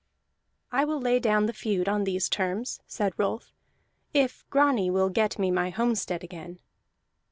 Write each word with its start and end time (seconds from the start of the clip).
"I 0.71 0.83
will 0.83 0.99
lay 0.99 1.19
down 1.19 1.45
the 1.45 1.53
feud 1.53 1.87
on 1.87 2.05
these 2.05 2.27
terms," 2.27 2.79
said 2.87 3.13
Rolf, 3.17 3.53
"if 4.15 4.43
Grani 4.49 4.89
will 4.89 5.09
get 5.09 5.37
me 5.37 5.51
my 5.51 5.69
homestead 5.69 6.23
again." 6.23 6.57